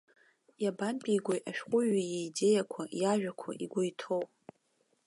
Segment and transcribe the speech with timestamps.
[0.63, 4.23] Иабантәигои ашәҟәыҩҩы иидеиақәа, иажәақәа, игәы иҭоу?